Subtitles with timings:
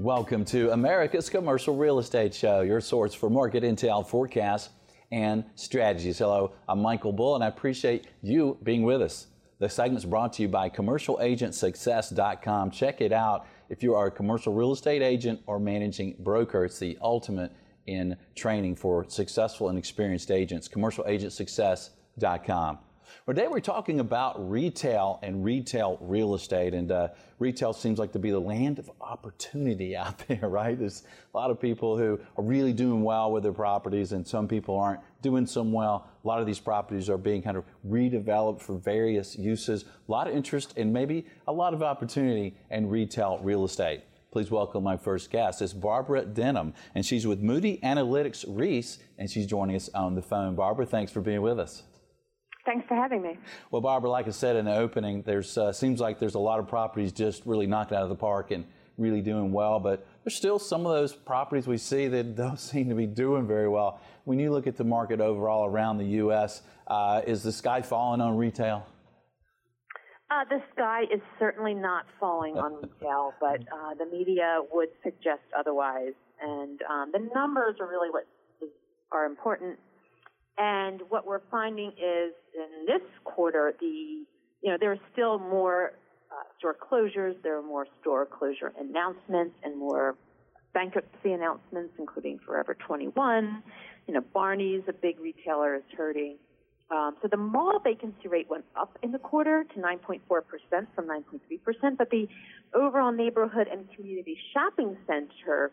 [0.00, 4.70] Welcome to America's Commercial Real Estate Show, your source for market intel, forecasts,
[5.10, 6.18] and strategies.
[6.18, 9.26] Hello, I'm Michael Bull, and I appreciate you being with us.
[9.58, 12.70] The segment's brought to you by CommercialAgentSuccess.com.
[12.70, 16.64] Check it out if you are a commercial real estate agent or managing broker.
[16.64, 17.50] It's the ultimate
[17.86, 20.68] in training for successful and experienced agents.
[20.68, 22.78] CommercialAgentSuccess.com.
[23.26, 27.08] Today we're talking about retail and retail real estate, and uh,
[27.38, 30.78] retail seems like to be the land of opportunity out there, right?
[30.78, 34.48] There's a lot of people who are really doing well with their properties, and some
[34.48, 36.08] people aren't doing so well.
[36.24, 39.84] A lot of these properties are being kind of redeveloped for various uses.
[39.84, 44.02] A lot of interest and maybe a lot of opportunity in retail real estate.
[44.30, 45.62] Please welcome my first guest.
[45.62, 50.22] It's Barbara Denham, and she's with Moody Analytics Reis, and she's joining us on the
[50.22, 50.54] phone.
[50.54, 51.82] Barbara, thanks for being with us.
[52.68, 53.38] Thanks for having me.
[53.70, 56.58] Well, Barbara, like I said in the opening, there's uh, seems like there's a lot
[56.58, 58.66] of properties just really knocked out of the park and
[58.98, 62.90] really doing well, but there's still some of those properties we see that don't seem
[62.90, 64.02] to be doing very well.
[64.24, 68.20] When you look at the market overall around the U.S., uh, is the sky falling
[68.20, 68.86] on retail?
[70.30, 75.40] Uh, the sky is certainly not falling on retail, but uh, the media would suggest
[75.58, 76.12] otherwise.
[76.42, 78.26] And um, the numbers are really what
[78.60, 78.68] is,
[79.10, 79.78] are important
[80.58, 84.24] and what we're finding is in this quarter, the
[84.62, 85.92] you know there are still more
[86.30, 87.40] uh, store closures.
[87.42, 90.16] There are more store closure announcements and more
[90.74, 93.62] bankruptcy announcements, including Forever 21.
[94.06, 96.38] You know, Barney's a big retailer is hurting.
[96.90, 100.20] Um, so the mall vacancy rate went up in the quarter to 9.4%
[100.94, 102.26] from 9.3%, but the
[102.74, 105.70] overall neighborhood and community shopping center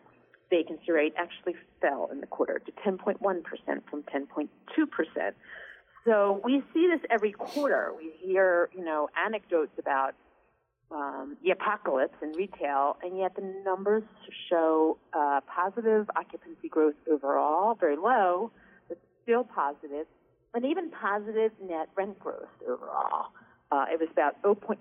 [0.50, 3.18] vacancy rate actually fell in the quarter to 10.1%
[3.90, 4.48] from 10.2%.
[6.04, 7.92] So we see this every quarter.
[7.96, 10.14] We hear, you know, anecdotes about
[10.90, 14.04] um, the apocalypse in retail, and yet the numbers
[14.48, 18.52] show uh, positive occupancy growth overall, very low,
[18.88, 20.06] but still positive,
[20.54, 23.26] and even positive net rent growth overall.
[23.72, 24.76] Uh, it was about 0.4%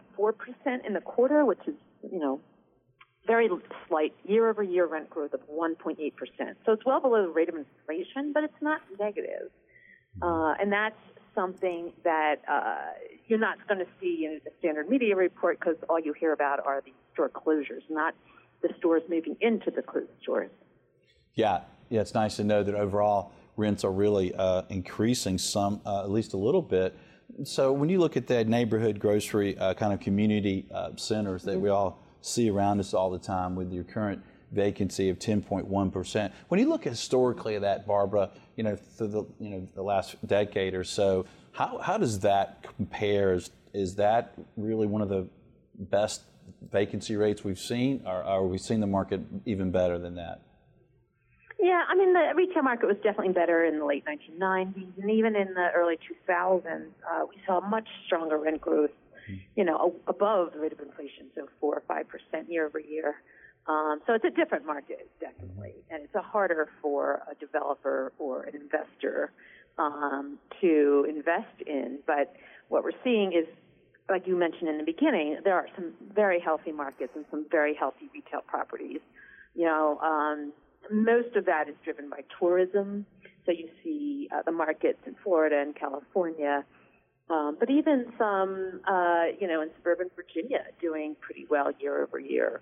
[0.85, 1.73] in the quarter, which is,
[2.11, 2.39] you know,
[3.25, 3.49] very
[3.87, 5.95] slight year-over-year rent growth of 1.8%.
[6.65, 9.49] So it's well below the rate of inflation, but it's not negative.
[10.21, 10.95] Uh, and that's
[11.33, 12.77] something that uh,
[13.27, 16.65] you're not going to see in a standard media report because all you hear about
[16.65, 18.15] are the store closures, not
[18.61, 20.51] the stores moving into the closed stores.
[21.33, 26.03] Yeah, yeah, it's nice to know that overall rents are really uh, increasing some, uh,
[26.03, 26.97] at least a little bit.
[27.43, 31.53] So when you look at that neighborhood grocery uh, kind of community uh, centers that
[31.53, 31.61] mm-hmm.
[31.61, 34.21] we all see around us all the time with your current
[34.51, 36.31] vacancy of 10.1%.
[36.47, 40.15] When you look historically at that, Barbara, you know, through the, you know, the last
[40.25, 43.33] decade or so, how, how does that compare?
[43.33, 45.27] Is, is that really one of the
[45.77, 46.23] best
[46.71, 50.41] vacancy rates we've seen, or are we seeing the market even better than that?
[51.59, 55.35] Yeah, I mean, the retail market was definitely better in the late 1990s, and even
[55.35, 55.97] in the early
[56.27, 56.63] 2000s,
[57.09, 58.91] uh, we saw much stronger rent growth
[59.55, 63.15] you know, above the rate of inflation, so four or five percent year over year.
[63.67, 68.43] Um, so it's a different market, definitely, and it's a harder for a developer or
[68.43, 69.31] an investor
[69.79, 71.99] um, to invest in.
[72.05, 72.35] But
[72.69, 73.47] what we're seeing is,
[74.07, 77.73] like you mentioned in the beginning, there are some very healthy markets and some very
[77.73, 78.99] healthy retail properties.
[79.55, 80.53] You know, um,
[80.91, 83.05] most of that is driven by tourism.
[83.45, 86.63] So you see uh, the markets in Florida and California
[87.29, 92.19] um, but even some, uh, you know, in suburban Virginia doing pretty well year over
[92.19, 92.61] year.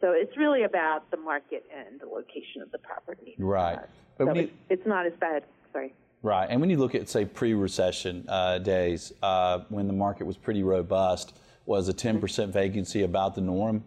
[0.00, 3.34] So it's really about the market and the location of the property.
[3.38, 3.78] Right.
[3.78, 3.82] Uh,
[4.18, 5.44] but so you, it's not as bad.
[5.72, 5.94] Sorry.
[6.22, 6.46] Right.
[6.50, 10.36] And when you look at, say, pre recession uh, days, uh, when the market was
[10.36, 12.50] pretty robust, was a 10% mm-hmm.
[12.50, 13.84] vacancy about the norm?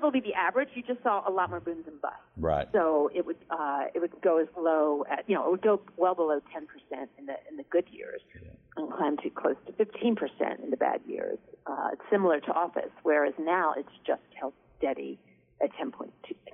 [0.00, 0.70] Probably the average.
[0.74, 2.18] You just saw a lot more booms and busts.
[2.36, 2.66] Right.
[2.72, 5.80] So it would uh, it would go as low at you know it would go
[5.96, 8.48] well below 10 percent in the in the good years, yeah.
[8.76, 11.38] and climb to close to 15 percent in the bad years.
[11.66, 15.18] Uh, it's similar to office, whereas now it's just held steady
[15.62, 16.10] at 10.2,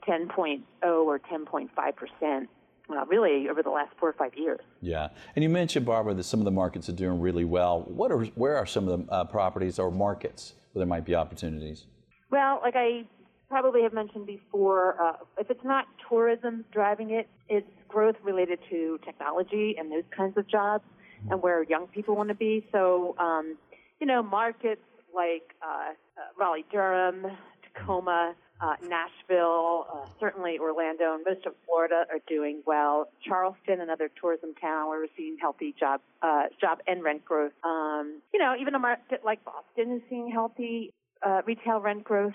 [0.07, 2.51] 10.0 or 10.5 percent.
[2.89, 4.61] Uh, really over the last four or five years.
[4.81, 7.83] Yeah, and you mentioned Barbara that some of the markets are doing really well.
[7.83, 11.17] What are where are some of the uh, properties or markets where there might be
[11.17, 11.87] opportunities?
[12.31, 13.03] Well, like I
[13.49, 18.99] probably have mentioned before, uh, if it's not tourism driving it, it's growth related to
[19.05, 20.85] technology and those kinds of jobs
[21.31, 22.67] and where young people want to be.
[22.73, 23.57] So, um,
[24.01, 24.83] you know, markets
[25.15, 27.27] like uh, uh, Raleigh, Durham,
[27.63, 33.09] Tacoma, uh, Nashville, uh, certainly Orlando, and most of Florida are doing well.
[33.23, 37.53] Charleston, another tourism town where we're seeing healthy job, uh, job and rent growth.
[37.65, 40.93] Um, you know, even a market like Boston is seeing healthy
[41.23, 42.35] uh, retail rent growth.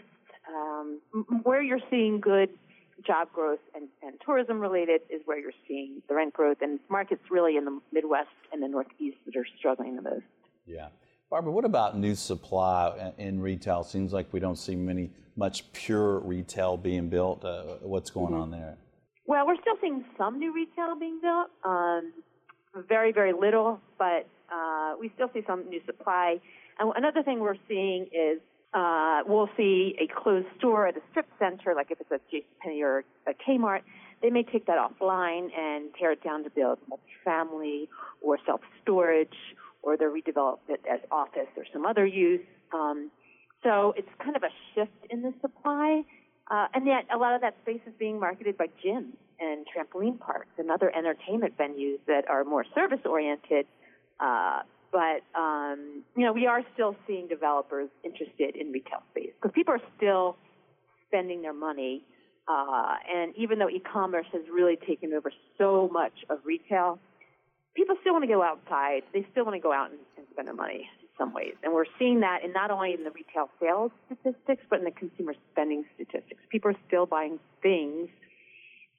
[0.50, 1.00] Um,
[1.44, 2.50] where you're seeing good
[3.06, 7.22] job growth and, and tourism related is where you're seeing the rent growth, and markets
[7.30, 10.26] really in the Midwest and the Northeast that are struggling the most.
[10.66, 10.90] Yeah.
[11.30, 13.84] Barbara, what about new supply in retail?
[13.84, 17.46] Seems like we don't see many much pure retail being built.
[17.46, 18.42] Uh, what's going mm-hmm.
[18.42, 18.78] on there?
[19.26, 21.48] Well, we're still seeing some new retail being built.
[21.64, 22.12] Um,
[22.88, 26.38] very, very little, but uh, we still see some new supply.
[26.80, 28.42] And another thing we're seeing is
[28.74, 32.82] uh, we'll see a closed store at a strip center, like if it's a JCPenney
[32.82, 33.82] or a Kmart,
[34.22, 37.88] they may take that offline and tear it down to build multifamily
[38.22, 39.36] or self-storage,
[39.82, 42.46] or they redevelop it as office or some other use.
[42.72, 43.12] Um,
[43.64, 46.04] so it's kind of a shift in the supply,
[46.50, 50.20] uh, and yet a lot of that space is being marketed by gyms and trampoline
[50.20, 53.66] parks and other entertainment venues that are more service-oriented.
[54.20, 59.54] Uh, but um, you know, we are still seeing developers interested in retail space because
[59.54, 60.38] people are still
[61.08, 62.04] spending their money.
[62.48, 67.00] Uh, and even though e-commerce has really taken over so much of retail,
[67.76, 69.04] people still want to go outside.
[69.14, 71.54] They still want to go out and, and spend their money in some ways.
[71.64, 74.92] And we're seeing that in not only in the retail sales statistics, but in the
[74.92, 76.42] consumer spending statistics.
[76.50, 78.10] People are still buying things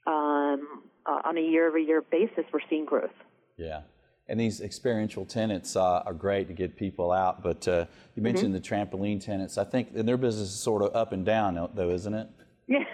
[0.06, 2.44] um, uh, on a year-over-year basis.
[2.52, 3.10] We're seeing growth.
[3.56, 3.82] Yeah.
[4.32, 7.42] And these experiential tenants uh, are great to get people out.
[7.42, 7.84] But uh,
[8.16, 8.86] you mentioned mm-hmm.
[8.88, 9.58] the trampoline tenants.
[9.58, 12.28] I think their business is sort of up and down, though, isn't it?
[12.66, 12.84] Yeah.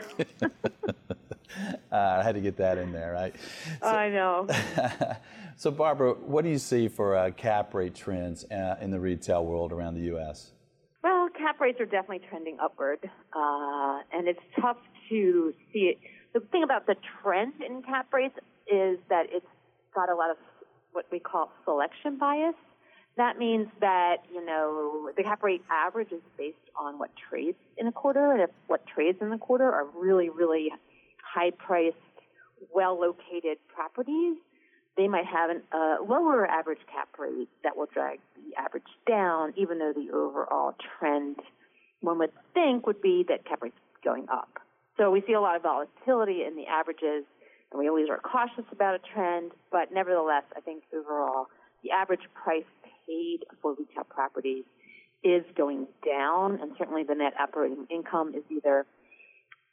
[0.43, 0.49] uh,
[1.93, 3.37] I had to get that in there, right?
[3.81, 4.49] So, I know.
[5.57, 9.47] so, Barbara, what do you see for uh, cap rate trends uh, in the retail
[9.47, 10.51] world around the U.S.?
[11.05, 12.99] Well, cap rates are definitely trending upward,
[13.33, 15.99] uh, and it's tough to see it.
[16.35, 18.35] The thing about the trend in cap rates
[18.67, 19.47] is that it's
[19.95, 20.37] got a lot of
[20.99, 22.57] what we call selection bias.
[23.17, 27.87] That means that, you know, the cap rate average is based on what trades in
[27.87, 30.73] a quarter, and if what trades in the quarter are really, really
[31.23, 31.97] high priced,
[32.75, 34.39] well located properties,
[34.97, 39.55] they might have a uh, lower average cap rate that will drag the average down,
[39.57, 41.37] even though the overall trend,
[42.01, 44.59] one would think, would be that cap rates going up.
[44.97, 47.23] So we see a lot of volatility in the averages
[47.71, 51.47] and we always are cautious about a trend, but nevertheless, I think overall,
[51.83, 52.65] the average price
[53.07, 54.65] paid for retail properties
[55.23, 58.87] is going down, and certainly the net operating income is either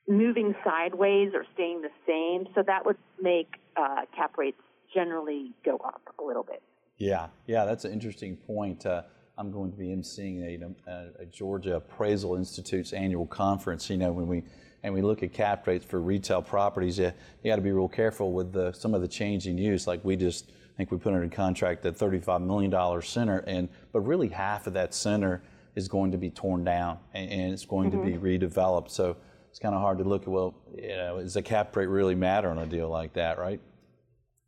[0.07, 2.51] moving sideways or staying the same.
[2.53, 4.57] So that would make uh, cap rates
[4.93, 6.61] generally go up a little bit.
[6.97, 8.85] Yeah, yeah, that's an interesting point.
[8.85, 9.03] Uh,
[9.37, 13.89] I'm going to be emceeing a, a, a Georgia Appraisal Institute's annual conference.
[13.89, 14.43] You know, when we
[14.85, 17.11] and we look at cap rates for retail properties, you,
[17.41, 19.87] you got to be real careful with the, some of the changing use.
[19.87, 24.01] Like we just, I think we put under contract that $35 million center, and but
[24.01, 25.41] really half of that center
[25.73, 27.99] is going to be torn down and, and it's going mm-hmm.
[27.99, 28.45] to be mm-hmm.
[28.45, 28.91] redeveloped.
[28.91, 29.17] So
[29.49, 32.13] it's kind of hard to look at, well, you know, does the cap rate really
[32.13, 33.59] matter on a deal like that, right?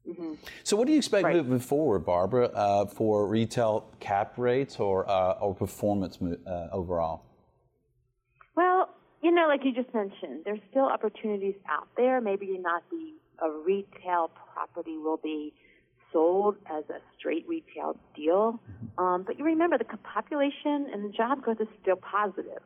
[0.07, 0.33] Mm-hmm.
[0.63, 1.35] So, what do you expect right.
[1.35, 7.26] moving forward, Barbara, uh, for retail cap rates or uh, or performance uh, overall?
[9.27, 12.21] You know, like you just mentioned, there's still opportunities out there.
[12.21, 13.11] Maybe not the
[13.45, 15.51] a retail property will be
[16.13, 19.03] sold as a straight retail deal, mm-hmm.
[19.03, 22.63] um, but you remember the population and the job growth is still positive,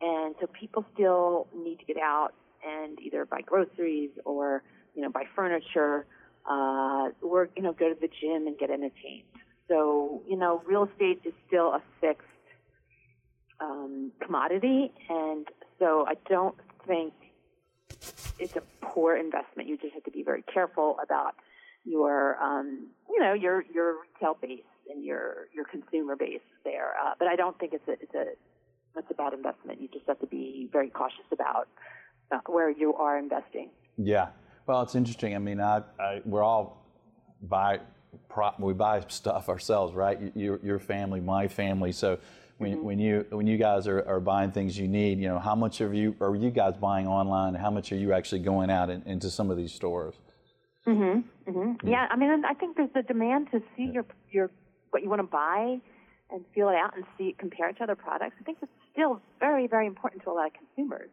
[0.00, 2.30] and so people still need to get out
[2.66, 4.64] and either buy groceries or
[4.96, 6.06] you know buy furniture,
[6.50, 9.30] uh, or you know go to the gym and get entertained.
[9.68, 12.26] So you know, real estate is still a fixed
[13.60, 15.46] um, commodity, and
[15.78, 17.12] so I don't think
[18.38, 19.68] it's a poor investment.
[19.68, 21.34] You just have to be very careful about
[21.84, 26.92] your, um, you know, your your retail base and your your consumer base there.
[27.02, 28.24] Uh, but I don't think it's a it's a
[28.96, 29.80] it's a bad investment.
[29.80, 31.68] You just have to be very cautious about
[32.30, 33.70] uh, where you are investing.
[33.96, 34.28] Yeah.
[34.66, 35.34] Well, it's interesting.
[35.34, 36.84] I mean, I, I we're all
[37.42, 37.80] buy
[38.28, 40.18] prop, we buy stuff ourselves, right?
[40.34, 41.92] Your your family, my family.
[41.92, 42.18] So
[42.58, 42.84] when, mm-hmm.
[42.84, 45.80] when you when you guys are, are buying things you need, you know, how much
[45.80, 47.54] of you are you guys buying online?
[47.54, 50.14] How much are you actually going out in, into some of these stores?
[50.86, 51.24] Mhm.
[51.46, 51.78] Mhm.
[51.82, 52.06] Yeah.
[52.10, 53.92] I mean, I think there's a demand to see yeah.
[53.92, 54.50] your your
[54.90, 55.80] what you want to buy
[56.30, 58.36] and feel it out and see compare it compared to other products.
[58.40, 61.10] I think it's still very very important to a lot of consumers.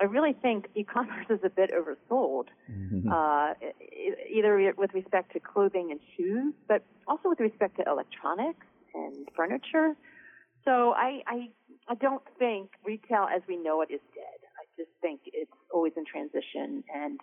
[0.00, 3.12] I really think e-commerce is a bit oversold, mm-hmm.
[3.12, 3.54] uh,
[4.28, 9.94] either with respect to clothing and shoes, but also with respect to electronics and furniture.
[10.64, 11.48] So I, I,
[11.88, 14.48] I don't think retail as we know it is dead.
[14.58, 17.20] I just think it's always in transition, and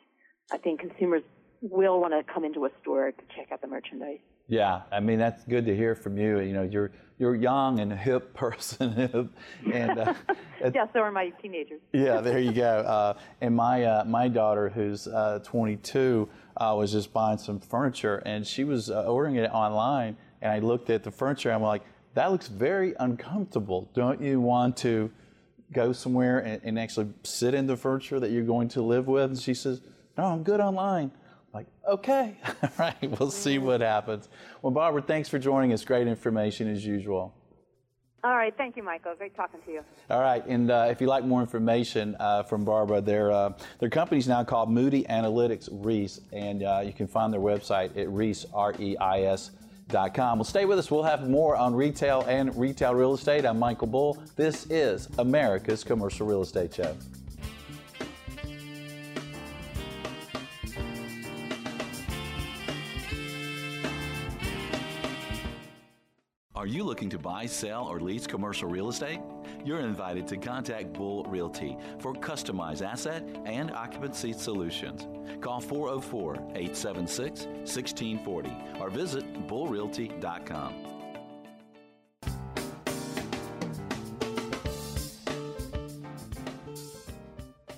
[0.52, 1.24] I think consumers
[1.62, 4.20] will want to come into a store to check out the merchandise.
[4.48, 6.40] Yeah, I mean that's good to hear from you.
[6.40, 9.32] You know, you're you're young and a hip person,
[9.72, 10.14] and uh,
[10.74, 11.82] yeah, so are my teenagers.
[11.94, 12.80] yeah, there you go.
[12.80, 16.28] Uh, and my uh, my daughter, who's uh, 22,
[16.58, 20.18] uh, was just buying some furniture, and she was uh, ordering it online.
[20.42, 23.90] And I looked at the furniture, and I'm like, that looks very uncomfortable.
[23.94, 25.12] Don't you want to
[25.72, 29.32] go somewhere and, and actually sit in the furniture that you're going to live with?
[29.32, 29.82] And she says,
[30.18, 31.12] no, I'm good online.
[31.54, 34.30] Like, okay, all right, we'll see what happens.
[34.62, 35.84] Well, Barbara, thanks for joining us.
[35.84, 37.34] Great information as usual.
[38.22, 39.16] All right, thank you, Michael.
[39.16, 39.82] Great talking to you.
[40.10, 43.90] All right, and uh, if you'd like more information uh, from Barbara, their uh, their
[43.90, 48.46] company's now called Moody Analytics Reis, and uh, you can find their website at Reis
[48.54, 49.52] R E I S.
[49.90, 50.38] Dot com.
[50.38, 50.92] Well, stay with us.
[50.92, 53.44] We'll have more on retail and retail real estate.
[53.44, 54.22] I'm Michael Bull.
[54.36, 56.96] This is America's Commercial Real Estate Show.
[66.54, 69.20] Are you looking to buy, sell, or lease commercial real estate?
[69.66, 75.08] You're invited to contact Bull Realty for customized asset and occupancy solutions.
[75.42, 80.90] Call 404 876 1640 or visit bullrealty.com.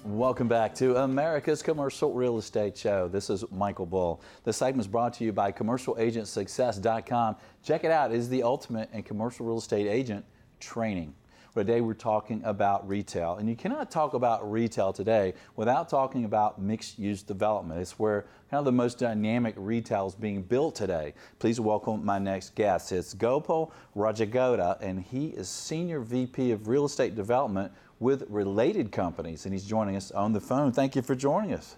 [0.04, 3.08] Welcome back to America's Commercial Real Estate Show.
[3.08, 4.22] This is Michael Bull.
[4.44, 7.38] This segment is brought to you by CommercialAgentSuccess.com.
[7.64, 8.12] Check it out.
[8.12, 10.26] It is the ultimate in commercial real estate agent
[10.60, 11.16] training.
[11.54, 16.62] Today we're talking about retail, and you cannot talk about retail today without talking about
[16.62, 17.82] mixed-use development.
[17.82, 21.14] It's where kind of the most dynamic retail is being built today.
[21.40, 22.94] Please welcome my next guest.
[22.94, 29.44] It's Gopal Rajegowda, and he is Senior VP of Real Estate Development with related companies,
[29.44, 30.72] and he's joining us on the phone.
[30.72, 31.76] Thank you for joining us.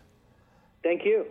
[0.83, 1.25] Thank you.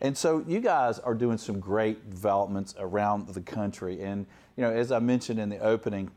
[0.00, 4.02] And so you guys are doing some great developments around the country.
[4.02, 6.10] And, you know, as I mentioned in the opening,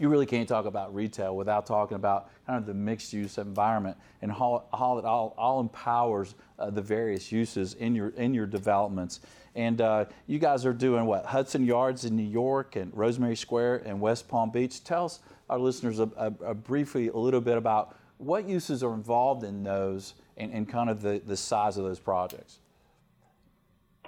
[0.00, 3.96] you really can't talk about retail without talking about kind of the mixed use environment
[4.22, 8.46] and how, how it all, all empowers uh, the various uses in your, in your
[8.46, 9.20] developments.
[9.54, 11.24] And uh, you guys are doing what?
[11.24, 14.84] Hudson Yards in New York and Rosemary Square and West Palm Beach.
[14.84, 18.92] Tell us our listeners a, a, a briefly a little bit about what uses are
[18.92, 22.58] involved in those and, and kind of the, the size of those projects.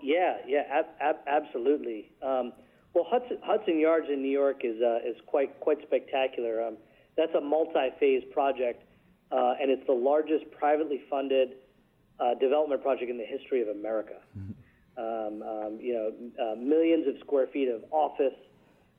[0.02, 2.12] Yeah, yeah, ab- ab- absolutely.
[2.23, 2.52] Um,
[2.95, 6.64] well, Hudson, Hudson, Yards in New York is uh, is quite quite spectacular.
[6.64, 6.76] Um,
[7.16, 8.85] that's a multi-phase project,
[9.30, 11.57] uh, and it's the largest privately funded
[12.21, 14.14] uh, development project in the history of America.
[14.37, 14.52] Mm-hmm.
[14.99, 16.12] Um, um you know,
[16.45, 18.35] uh, millions of square feet of office,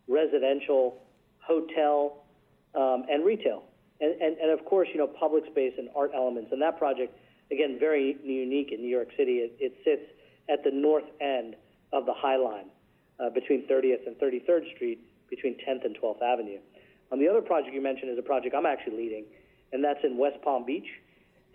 [0.08, 1.01] residential,
[1.39, 2.24] hotel,
[2.75, 3.63] um, and retail,
[4.01, 6.51] and, and and of course, you know, public space and art elements.
[6.51, 7.17] And that project,
[7.51, 9.39] again, very unique in New York City.
[9.39, 10.12] It, it sits
[10.48, 11.55] at the north end
[11.91, 12.69] of the High Line
[13.19, 14.99] uh, between 30th and 33rd Street,
[15.29, 16.59] between 10th and 12th Avenue.
[17.11, 19.25] Um, the other project you mentioned is a project I'm actually leading,
[19.73, 20.88] and that's in West Palm Beach,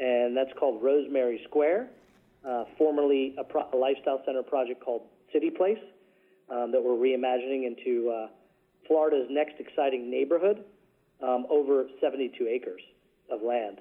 [0.00, 1.88] and that's called Rosemary Square,
[2.46, 5.02] uh, formerly a, pro- a, lifestyle center project called
[5.32, 5.78] City Place
[6.50, 8.28] um, that we're reimagining into uh,
[8.86, 10.64] Florida's next exciting neighborhood,
[11.22, 12.82] um, over 72 acres
[13.30, 13.80] of land.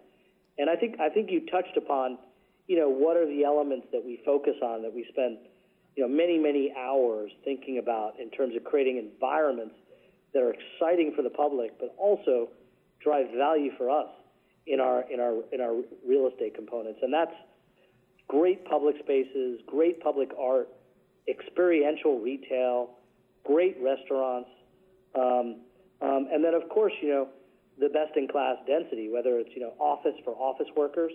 [0.57, 2.19] And I think I think you touched upon
[2.67, 5.37] you know, what are the elements that we focus on that we spend,
[5.95, 9.75] you know, many, many hours thinking about in terms of creating environments
[10.33, 12.49] that are exciting for the public, but also
[13.01, 14.09] drive value for us
[14.65, 15.75] in our in our in our
[16.07, 16.99] real estate components.
[17.01, 17.35] And that's
[18.27, 20.69] great public spaces, great public art,
[21.27, 22.91] experiential retail,
[23.45, 24.49] great restaurants,
[25.15, 25.61] um,
[26.01, 27.27] um, and then of course, you know,
[27.79, 31.11] the best in class density, whether it's you know office for office workers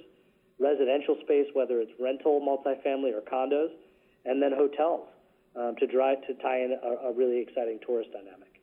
[0.58, 3.70] residential space, whether it's rental, multifamily, or condos,
[4.28, 5.08] and then hotels
[5.56, 8.60] um, to drive to tie in a, a, really exciting tourist dynamic.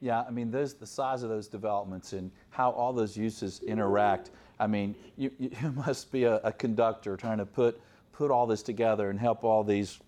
[0.00, 4.30] Yeah, I mean, those, the size of those developments and how all those uses interact.
[4.60, 5.50] I mean, you, you
[5.86, 7.80] must be a, a conductor trying to put
[8.12, 10.00] put all this together and help all these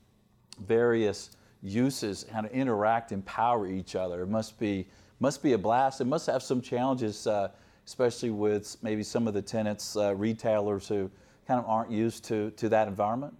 [0.66, 1.30] various
[1.62, 4.22] uses kind of interact, and power each other.
[4.22, 4.88] It must be
[5.20, 6.00] must be a blast.
[6.00, 7.26] It must have some challenges.
[7.26, 7.50] Uh,
[7.90, 11.10] especially with maybe some of the tenants, uh, retailers who
[11.44, 13.34] kind of aren't used to, to that environment?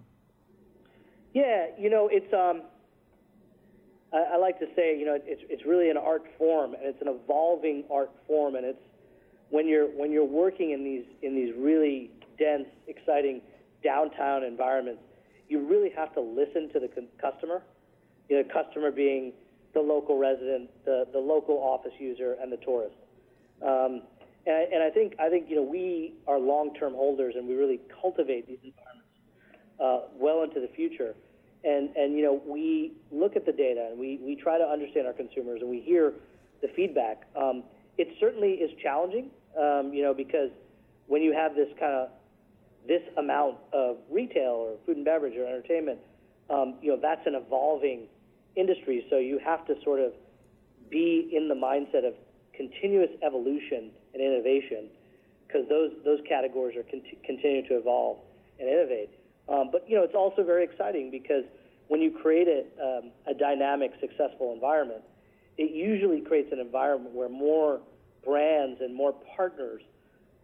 [1.33, 2.63] Yeah, you know, it's, um,
[4.13, 7.01] I, I like to say, you know, it's, it's really an art form and it's
[7.01, 8.55] an evolving art form.
[8.55, 8.81] And it's
[9.49, 13.41] when you're, when you're working in these, in these really dense, exciting
[13.83, 15.01] downtown environments,
[15.47, 16.89] you really have to listen to the
[17.21, 17.61] customer,
[18.29, 19.33] you know, customer being
[19.73, 22.95] the local resident, the, the local office user, and the tourist.
[23.65, 24.01] Um,
[24.45, 27.79] and and I think I think you know we are long-term holders, and we really
[28.01, 29.00] cultivate these environments
[29.81, 31.15] uh, well into the future.
[31.63, 35.07] And, and you know, we look at the data and we, we try to understand
[35.07, 36.13] our consumers and we hear
[36.61, 37.27] the feedback.
[37.35, 37.63] Um,
[37.97, 40.49] it certainly is challenging, um, you know, because
[41.07, 42.09] when you have this kind of
[42.87, 45.99] this amount of retail or food and beverage or entertainment,
[46.49, 48.07] um, you know, that's an evolving
[48.55, 49.05] industry.
[49.09, 50.13] So you have to sort of
[50.89, 52.15] be in the mindset of
[52.55, 54.89] continuous evolution and innovation
[55.47, 58.17] because those, those categories are conti- continuing to evolve
[58.59, 59.11] and innovate.
[59.51, 61.43] Um, but, you know, it's also very exciting because
[61.89, 65.01] when you create a, um, a dynamic, successful environment,
[65.57, 67.81] it usually creates an environment where more
[68.23, 69.81] brands and more partners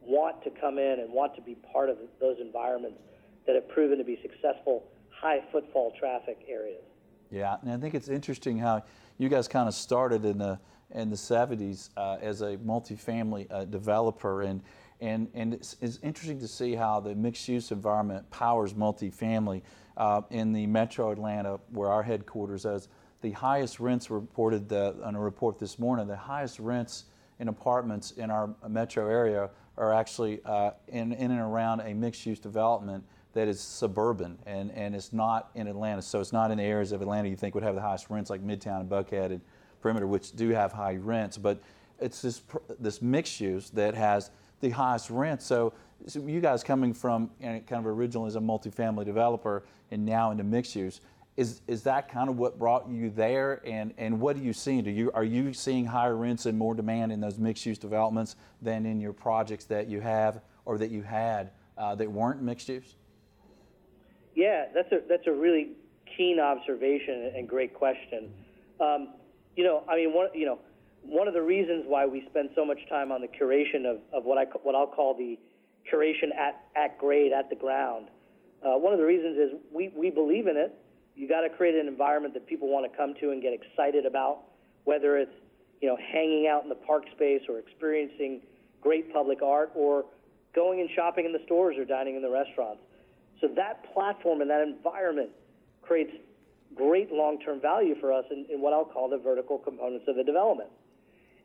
[0.01, 2.97] want to come in and want to be part of those environments
[3.45, 6.83] that have proven to be successful high footfall traffic areas.
[7.31, 8.83] Yeah, and I think it's interesting how
[9.17, 10.59] you guys kind of started in the
[10.91, 14.63] in the 70s uh, as a multifamily uh, developer, and
[15.01, 19.61] and and it's, it's, interesting to see how the mixed-use environment powers multifamily
[19.95, 22.87] uh, in the Metro Atlanta, where our headquarters is.
[23.21, 26.07] The highest rents reported the, on a report this morning.
[26.07, 27.05] The highest rents
[27.39, 32.39] in apartments in our metro area are actually uh, in, in and around a mixed-use
[32.39, 36.01] development that is suburban and, and it's not in Atlanta.
[36.01, 38.29] So it's not in the areas of Atlanta you think would have the highest rents
[38.29, 39.41] like Midtown and Buckhead and
[39.81, 41.37] Perimeter, which do have high rents.
[41.37, 41.61] But
[41.99, 42.41] it's this,
[42.79, 45.41] this mixed use that has the highest rent.
[45.41, 45.73] So,
[46.05, 50.31] so you guys coming from know, kind of originally as a multifamily developer and now
[50.31, 51.01] into mixed use,
[51.35, 53.61] is, is that kind of what brought you there?
[53.63, 54.83] And, and what are you seeing?
[54.83, 58.35] Do you, are you seeing higher rents and more demand in those mixed use developments
[58.61, 62.69] than in your projects that you have or that you had uh, that weren't mixed
[62.69, 62.95] use?
[64.35, 65.73] Yeah, that's a, that's a really
[66.17, 68.31] keen observation and great question.
[68.79, 69.13] Um,
[69.55, 70.59] you know, I mean, one, you know,
[71.07, 74.25] one of the reasons why we spend so much time on the curation of, of
[74.25, 75.39] what I what I'll call the
[75.91, 78.07] curation at, at grade at the ground.
[78.61, 80.73] Uh, one of the reasons is we, we believe in it.
[81.15, 84.05] You got to create an environment that people want to come to and get excited
[84.05, 84.39] about,
[84.83, 85.31] whether it's
[85.81, 88.41] you know hanging out in the park space or experiencing
[88.81, 90.05] great public art or
[90.53, 92.82] going and shopping in the stores or dining in the restaurants.
[93.41, 95.29] So that platform and that environment
[95.82, 96.12] creates
[96.75, 100.23] great long-term value for us in, in what I'll call the vertical components of the
[100.23, 100.69] development.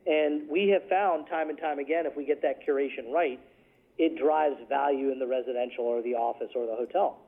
[0.06, 3.38] And we have found time and time again, if we get that curation right,
[3.98, 7.18] it drives value in the residential or the office or the hotel.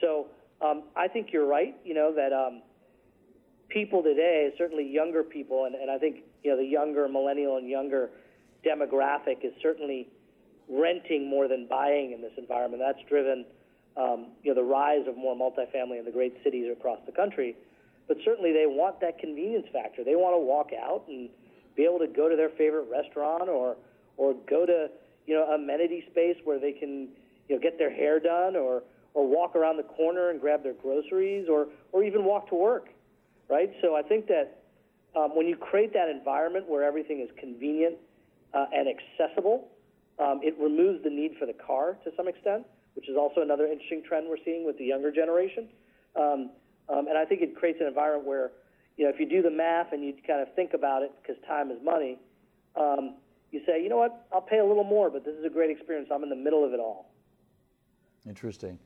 [0.00, 0.28] So
[0.60, 2.62] um, I think you're right, you know, that um,
[3.68, 7.68] people today, certainly younger people, and, and I think, you know, the younger millennial and
[7.68, 8.10] younger
[8.64, 10.08] demographic is certainly
[10.68, 12.82] renting more than buying in this environment.
[12.84, 13.44] That's driven,
[13.96, 17.56] um, you know, the rise of more multifamily in the great cities across the country.
[18.08, 20.04] But certainly they want that convenience factor.
[20.04, 21.28] They want to walk out and
[21.76, 23.76] be able to go to their favorite restaurant or
[24.16, 24.88] or go to
[25.26, 27.08] you know amenity space where they can
[27.48, 28.82] you know get their hair done or
[29.14, 32.88] or walk around the corner and grab their groceries or or even walk to work
[33.48, 33.70] right?
[33.82, 34.62] So i think that
[35.14, 37.96] um, when you create that environment where everything is convenient
[38.54, 39.68] uh, and accessible
[40.18, 43.66] um, it removes the need for the car to some extent which is also another
[43.66, 45.68] interesting trend we're seeing with the younger generation.
[46.16, 46.50] Um,
[46.88, 48.52] um and i think it creates an environment where
[48.96, 51.36] you know, if you do the math and you kind of think about it, because
[51.46, 52.18] time is money,
[52.76, 53.16] um,
[53.50, 55.70] you say, you know what, I'll pay a little more, but this is a great
[55.70, 56.08] experience.
[56.12, 57.10] I'm in the middle of it all.
[58.26, 58.78] Interesting.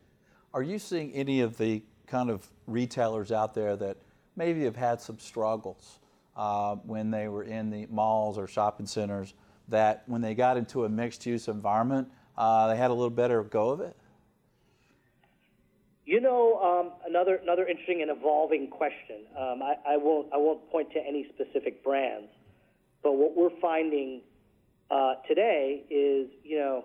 [0.52, 3.96] Are you seeing any of the kind of retailers out there that
[4.36, 6.00] maybe have had some struggles
[6.36, 9.34] uh, when they were in the malls or shopping centers
[9.68, 13.42] that when they got into a mixed use environment, uh, they had a little better
[13.44, 13.96] go of it?
[16.10, 19.30] You know, um, another another interesting and evolving question.
[19.38, 22.26] Um, I, I won't I won't point to any specific brands,
[23.00, 24.22] but what we're finding
[24.90, 26.84] uh, today is you know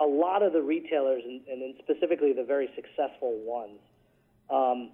[0.00, 3.78] a lot of the retailers and, and specifically the very successful ones.
[4.50, 4.90] Um,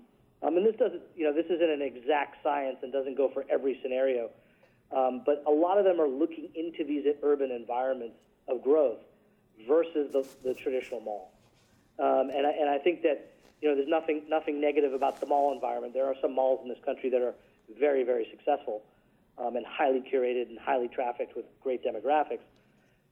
[0.47, 3.47] I mean, this doesn't you know this isn't an exact science and doesn't go for
[3.51, 4.29] every scenario,
[4.95, 8.17] um, but a lot of them are looking into these urban environments
[8.49, 9.01] of growth
[9.67, 11.33] versus the, the traditional mall.
[12.01, 15.27] Um, and, I, and I think that you know there's nothing nothing negative about the
[15.27, 15.93] mall environment.
[15.93, 17.35] There are some malls in this country that are
[17.79, 18.83] very very successful
[19.39, 22.45] um, and highly curated and highly trafficked with great demographics.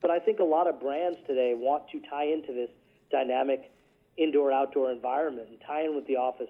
[0.01, 2.69] But I think a lot of brands today want to tie into this
[3.11, 3.71] dynamic
[4.17, 6.49] indoor outdoor environment and tie in with the office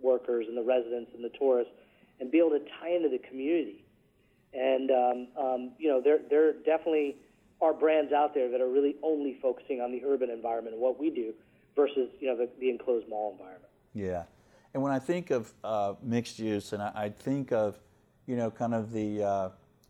[0.00, 1.72] workers and the residents and the tourists
[2.20, 3.84] and be able to tie into the community.
[4.54, 7.16] And um, um, you know there there definitely
[7.60, 10.98] are brands out there that are really only focusing on the urban environment and what
[10.98, 11.34] we do
[11.76, 13.70] versus you know the, the enclosed mall environment.
[13.94, 14.24] Yeah,
[14.74, 17.78] and when I think of uh, mixed use, and I, I, think of
[18.26, 19.48] you know kind of the uh,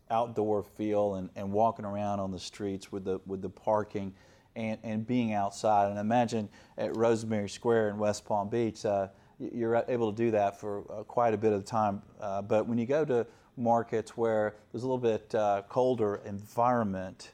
[0.09, 4.13] outdoor feel and, and walking around on the streets with the with the parking
[4.55, 5.89] and, and being outside.
[5.89, 9.07] And imagine at Rosemary Square in West Palm Beach, uh,
[9.39, 12.01] you're able to do that for uh, quite a bit of time.
[12.19, 13.25] Uh, but when you go to
[13.57, 17.31] markets where there's a little bit uh, colder environment,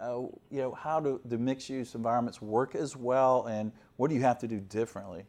[0.00, 4.14] uh, you know, how do the mixed use environments work as well, and what do
[4.14, 5.24] you have to do differently?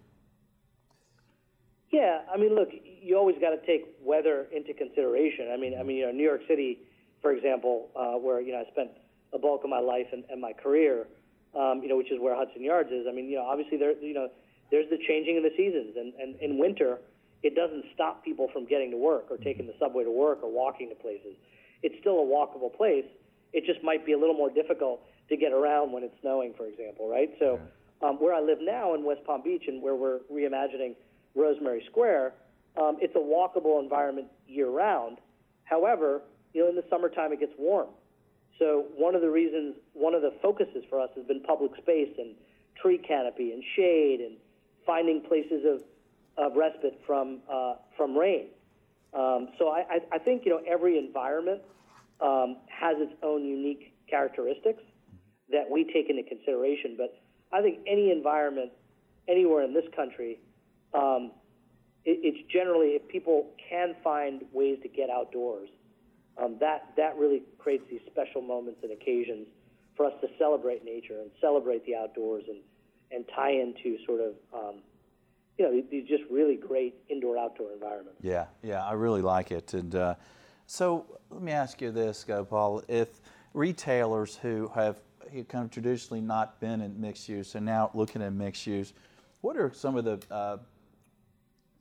[1.91, 5.49] Yeah, I mean, look, you always got to take weather into consideration.
[5.53, 6.80] I mean, I mean, you know, New York City,
[7.21, 8.91] for example, uh, where you know I spent
[9.34, 11.08] a bulk of my life and, and my career,
[11.56, 13.06] um, you know, which is where Hudson Yards is.
[13.10, 14.30] I mean, you know, obviously there, you know,
[14.71, 16.99] there's the changing of the seasons, and, and in winter,
[17.43, 20.51] it doesn't stop people from getting to work or taking the subway to work or
[20.51, 21.36] walking to places.
[21.84, 23.06] It's still a walkable place.
[23.53, 26.67] It just might be a little more difficult to get around when it's snowing, for
[26.67, 27.29] example, right?
[27.39, 27.60] So,
[28.01, 30.95] um, where I live now in West Palm Beach, and where we're reimagining
[31.36, 32.33] Rosemary Square,
[32.77, 35.17] um, it's a walkable environment year round.
[35.63, 36.21] However,
[36.53, 37.88] you know, in the summertime it gets warm.
[38.60, 42.13] So one of the reasons, one of the focuses for us has been public space
[42.17, 42.36] and
[42.81, 44.38] tree canopy and shade and
[44.86, 45.81] finding places of,
[46.38, 48.47] of respite from uh, from rain.
[49.13, 51.62] Um, so I, I, I think you know every environment
[52.21, 54.84] um, has its own unique characteristics
[55.49, 56.95] that we take into consideration.
[56.97, 57.19] But
[57.51, 58.71] I think any environment
[59.27, 60.39] anywhere in this country
[60.93, 61.32] um,
[62.08, 65.69] it, it's generally if people can find ways to get outdoors,
[66.41, 69.47] um, that that really creates these special moments and occasions
[69.95, 72.60] for us to celebrate nature and celebrate the outdoors and
[73.12, 74.75] and tie into sort of um,
[75.58, 78.19] you know these just really great indoor outdoor environments.
[78.21, 79.73] Yeah, yeah, I really like it.
[79.73, 80.15] And uh,
[80.67, 83.21] so let me ask you this, Paul: if
[83.53, 84.99] retailers who have
[85.49, 88.93] kind of traditionally not been in mixed use and now looking at mixed use,
[89.41, 90.58] what are some of the uh,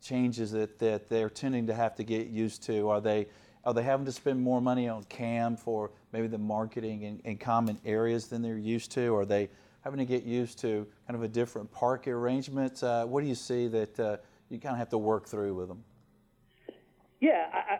[0.01, 2.88] changes that, that they're tending to have to get used to?
[2.88, 3.27] Are they
[3.64, 7.37] are they having to spend more money on CAM for maybe the marketing in, in
[7.37, 9.16] common areas than they're used to?
[9.16, 9.49] Are they
[9.81, 12.81] having to get used to kind of a different park arrangement?
[12.85, 14.16] Uh, what do you see that uh,
[14.51, 15.83] you kind of have to work through with them?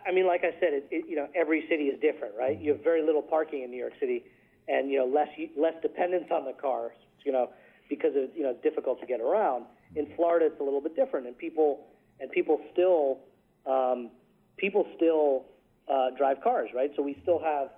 [0.07, 2.59] I mean, like I said, it, it, you know, every city is different, right?
[2.59, 4.23] You have very little parking in New York City,
[4.67, 6.91] and you know, less less dependence on the car,
[7.25, 7.49] you know,
[7.89, 9.65] because it's you know difficult to get around.
[9.95, 11.87] In Florida, it's a little bit different, and people
[12.19, 13.19] and people still
[13.65, 14.09] um,
[14.57, 15.45] people still
[15.91, 16.91] uh, drive cars, right?
[16.95, 17.69] So we still have,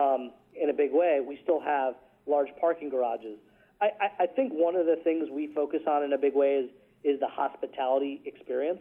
[0.00, 1.94] um, in a big way, we still have
[2.26, 3.38] large parking garages.
[3.80, 6.54] I, I, I think one of the things we focus on in a big way
[6.54, 6.70] is
[7.04, 8.78] is the hospitality experience.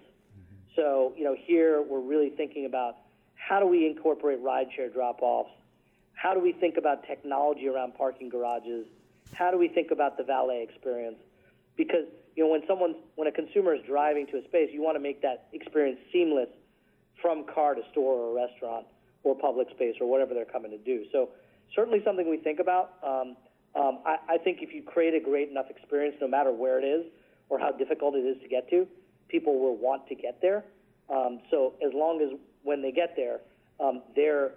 [0.76, 2.98] So you know, here we're really thinking about
[3.36, 5.52] how do we incorporate rideshare drop-offs?
[6.14, 8.86] How do we think about technology around parking garages?
[9.34, 11.18] How do we think about the valet experience?
[11.76, 12.06] Because
[12.36, 15.02] you know, when someone's when a consumer is driving to a space, you want to
[15.02, 16.50] make that experience seamless
[17.22, 18.86] from car to store or restaurant
[19.24, 21.06] or public space or whatever they're coming to do.
[21.12, 21.30] So
[21.76, 22.94] certainly something we think about.
[23.04, 23.36] Um,
[23.76, 26.84] um, I, I think if you create a great enough experience, no matter where it
[26.84, 27.06] is
[27.50, 28.88] or how difficult it is to get to,
[29.32, 30.64] people will want to get there.
[31.10, 33.40] Um, so as long as when they get there,
[33.80, 34.52] um, they're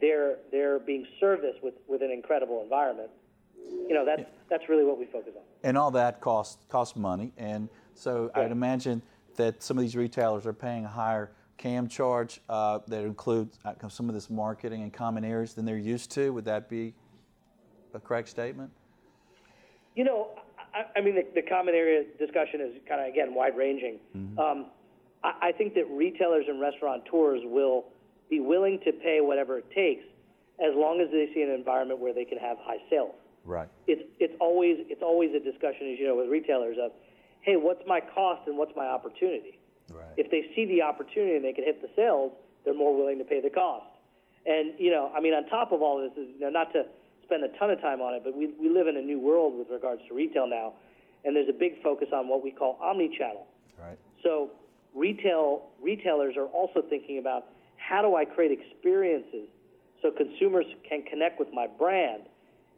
[0.00, 3.10] they're they're being serviced with, with an incredible environment.
[3.56, 5.42] You know, that's that's really what we focus on.
[5.62, 8.42] And all that costs costs money, and so yeah.
[8.42, 9.02] I'd imagine
[9.36, 13.88] that some of these retailers are paying a higher CAM charge uh, that includes uh,
[13.88, 16.32] some of this marketing and common areas than they're used to.
[16.32, 16.94] Would that be
[17.94, 18.70] a correct statement?
[19.94, 20.30] You know,
[20.74, 23.98] I, I mean, the, the, common area discussion is kind of again wide ranging.
[24.16, 24.38] Mm-hmm.
[24.38, 24.66] Um,
[25.22, 27.86] I, I think that retailers and restaurateurs will
[28.28, 30.04] be willing to pay whatever it takes
[30.58, 33.14] as long as they see an environment where they can have high sales.
[33.44, 33.68] Right.
[33.86, 36.92] It's it's always it's always a discussion, as you know, with retailers of,
[37.42, 39.58] hey, what's my cost and what's my opportunity?
[39.92, 40.16] Right.
[40.16, 42.32] If they see the opportunity and they can hit the sales,
[42.64, 43.86] they're more willing to pay the cost.
[44.46, 46.84] And you know, I mean, on top of all this, is you know, not to
[47.24, 49.58] spend a ton of time on it, but we we live in a new world
[49.58, 50.74] with regards to retail now,
[51.24, 53.46] and there's a big focus on what we call omni-channel.
[53.80, 53.98] Right.
[54.22, 54.50] So
[54.94, 59.48] retail retailers are also thinking about how do I create experiences
[60.00, 62.24] so consumers can connect with my brand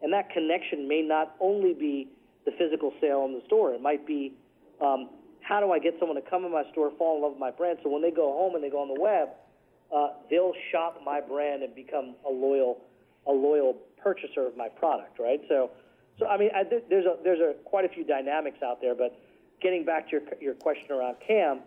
[0.03, 2.09] and that connection may not only be
[2.45, 3.73] the physical sale in the store.
[3.73, 4.35] It might be
[4.81, 7.41] um, how do I get someone to come in my store, fall in love with
[7.41, 9.31] my brand, so when they go home and they go on the web,
[9.95, 12.79] uh, they'll shop my brand and become a loyal,
[13.27, 15.41] a loyal purchaser of my product, right?
[15.49, 15.71] So,
[16.19, 19.19] so I mean, I, there's a there's a quite a few dynamics out there, but
[19.61, 21.61] getting back to your your question around CAM,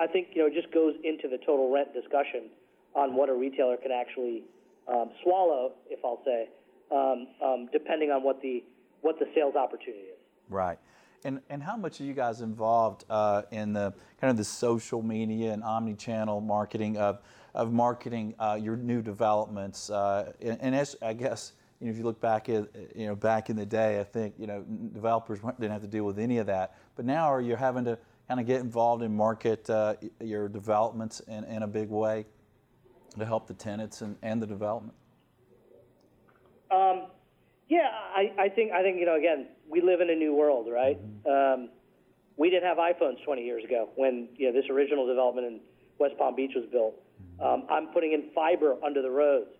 [0.00, 2.50] I think you know it just goes into the total rent discussion
[2.94, 4.44] on what a retailer can actually
[4.88, 6.48] um, swallow, if I'll say,
[6.90, 8.62] um, um, depending on what the
[9.02, 10.18] what the sales opportunity is.
[10.48, 10.78] Right.
[11.24, 15.02] And, and how much are you guys involved uh, in the kind of the social
[15.02, 17.20] media and omni-channel marketing of,
[17.54, 19.90] of marketing uh, your new developments?
[19.90, 23.14] Uh, and, and, as I guess you know, if you look back at you know
[23.14, 24.62] back in the day, I think you know
[24.92, 26.76] developers didn't have to deal with any of that.
[26.94, 31.20] But now are you having to kind of get involved in market uh, your developments
[31.20, 32.26] in, in a big way
[33.18, 34.94] to help the tenants and, and the development?
[36.70, 37.06] Um,
[37.68, 40.68] yeah, I, I think I think you know again we live in a new world,
[40.70, 40.98] right?
[40.98, 41.62] Mm-hmm.
[41.62, 41.68] Um,
[42.36, 45.60] we didn't have iPhones 20 years ago when you know this original development in
[45.98, 46.94] West Palm Beach was built.
[47.40, 49.50] Um, I'm putting in fiber under the roads.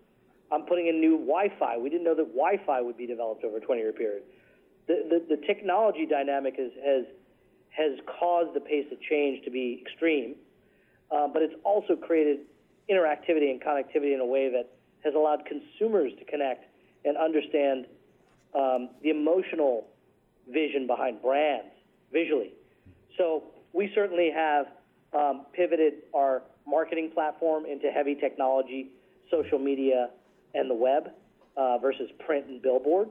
[0.51, 1.77] I'm putting in new Wi-Fi.
[1.77, 4.23] We didn't know that Wi-Fi would be developed over a 20-year period.
[4.87, 7.05] The, the, the technology dynamic has, has
[7.77, 10.35] has caused the pace of change to be extreme,
[11.11, 12.39] uh, but it's also created
[12.89, 14.69] interactivity and connectivity in a way that
[15.03, 16.65] has allowed consumers to connect
[17.05, 17.85] and understand
[18.55, 19.85] um, the emotional
[20.51, 21.69] vision behind brands
[22.11, 22.53] visually.
[23.17, 24.67] So we certainly have
[25.13, 28.89] um, pivoted our marketing platform into heavy technology,
[29.29, 30.09] social media,
[30.53, 31.11] and the web
[31.55, 33.09] uh, versus print and billboard.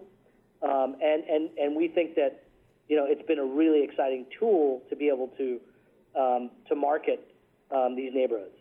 [0.62, 2.44] Um, and, and, and we think that
[2.88, 5.60] you know it's been a really exciting tool to be able to
[6.18, 7.32] um, to market
[7.74, 8.56] um, these neighborhoods.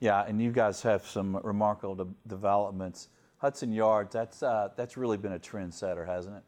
[0.00, 3.08] Yeah, and you guys have some remarkable de- developments.
[3.38, 6.42] Hudson Yards, that's uh, that's really been a trendsetter, hasn't it?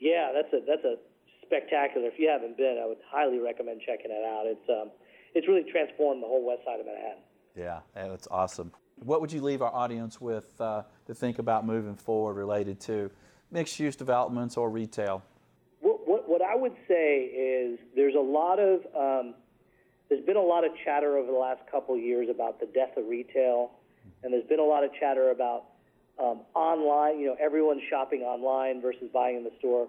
[0.00, 0.96] Yeah, that's a that's a
[1.44, 2.06] spectacular.
[2.08, 4.44] If you haven't been, I would highly recommend checking it out.
[4.46, 4.90] It's um,
[5.34, 7.22] it's really transformed the whole west side of Manhattan.
[7.56, 8.72] Yeah, that's awesome.
[8.96, 13.10] What would you leave our audience with uh, to think about moving forward related to
[13.50, 15.22] mixed-use developments or retail?
[15.80, 19.34] What, what, what, I would say is there's a lot of um,
[20.08, 22.96] there's been a lot of chatter over the last couple of years about the death
[22.96, 23.72] of retail,
[24.22, 25.64] and there's been a lot of chatter about
[26.18, 27.18] um, online.
[27.20, 29.88] You know, everyone's shopping online versus buying in the store.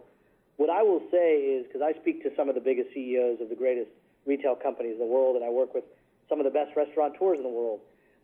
[0.57, 3.49] What I will say is because I speak to some of the biggest CEOs of
[3.49, 3.91] the greatest
[4.25, 5.83] retail companies in the world, and I work with
[6.27, 7.79] some of the best restaurateurs in the world.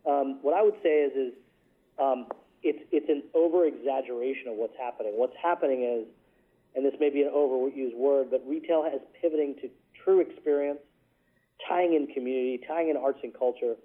[0.08, 1.34] Um, what I would say is, is
[2.00, 2.28] um,
[2.64, 5.14] it's it's an over exaggeration of what's happening.
[5.16, 6.08] What's happening is,
[6.76, 9.70] and this may be an overused word, but retail is pivoting to
[10.04, 10.80] true experience,
[11.68, 13.76] tying in community, tying in arts and culture,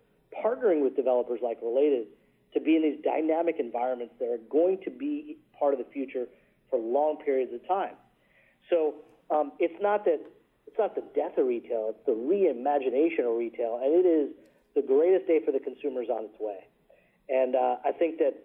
[0.44, 2.08] partnering with developers like Related
[2.54, 6.26] to be in these dynamic environments that are going to be part of the future
[6.70, 7.94] for long periods of time.
[8.70, 8.94] So
[9.30, 10.20] um, it's not that
[10.66, 14.30] it's not the death of retail; it's the reimagination of retail, and it is
[14.76, 16.68] the greatest day for the consumers on its way.
[17.28, 18.36] And uh, I think that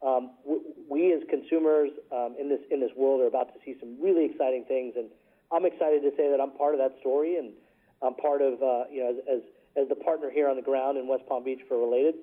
[0.00, 3.76] um, we, we, as consumers um, in this in this world are about to see
[3.78, 5.10] some really exciting things, and
[5.52, 7.52] I'm excited to say that I'm part of that story, and
[8.00, 9.42] I'm part of uh, you know as, as,
[9.84, 12.14] as the partner here on the ground in West Palm Beach for Related.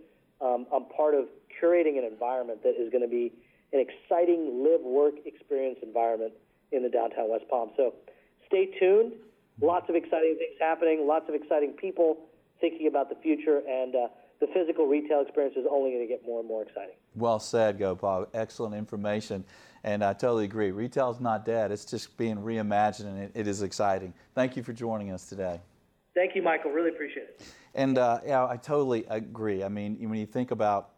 [0.41, 1.29] Um, I'm part of
[1.61, 3.33] curating an environment that is going to be
[3.73, 6.33] an exciting live work experience environment
[6.71, 7.69] in the downtown West Palm.
[7.77, 7.93] So
[8.47, 9.13] stay tuned.
[9.61, 11.05] Lots of exciting things happening.
[11.05, 12.25] Lots of exciting people
[12.59, 13.95] thinking about the future and.
[13.95, 14.07] Uh,
[14.39, 16.95] the physical retail experience is only going to get more and more exciting.
[17.15, 18.27] Well said, Gopal.
[18.33, 19.43] Excellent information.
[19.83, 20.71] And I totally agree.
[20.71, 24.13] Retail is not dead, it's just being reimagined, and it, it is exciting.
[24.35, 25.61] Thank you for joining us today.
[26.13, 26.71] Thank you, Michael.
[26.71, 27.41] Really appreciate it.
[27.75, 29.63] And uh, yeah, I totally agree.
[29.63, 30.91] I mean, when you think about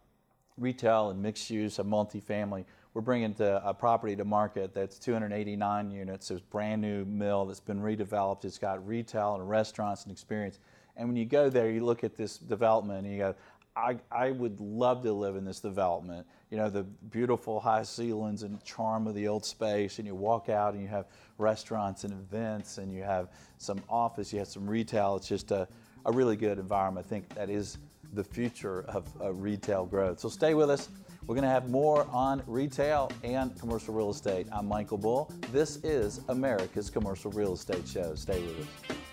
[0.58, 5.91] retail and mixed use and multifamily, we're bringing to a property to market that's 289
[5.91, 6.32] units.
[6.32, 8.45] It's a brand new mill that's been redeveloped.
[8.45, 10.60] It's got retail and restaurants and experience.
[10.99, 13.35] And when you go there, you look at this development and you go,
[13.75, 16.27] I, I would love to live in this development.
[16.51, 20.49] You know, the beautiful high ceilings and charm of the old space, and you walk
[20.49, 21.05] out and you have
[21.38, 25.15] restaurants and events, and you have some office, you have some retail.
[25.15, 25.69] It's just a,
[26.05, 27.05] a really good environment.
[27.05, 27.77] I think that is
[28.13, 30.19] the future of, of retail growth.
[30.19, 30.89] So stay with us.
[31.25, 34.47] We're going to have more on retail and commercial real estate.
[34.51, 35.31] I'm Michael Bull.
[35.53, 38.15] This is America's Commercial Real Estate Show.
[38.15, 39.09] Stay with us.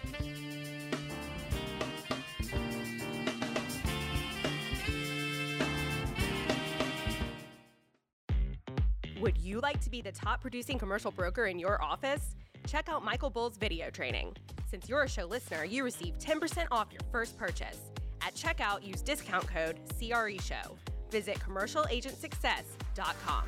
[9.17, 9.23] Mm.
[9.23, 12.37] Would you like to be the top producing commercial broker in your office?
[12.67, 14.37] Check out Michael Bull's video training.
[14.69, 17.79] Since you're a show listener, you receive 10% off your first purchase.
[18.21, 20.77] At checkout, use discount code CRESHOW.
[21.11, 23.45] Visit commercialagentsuccess.com.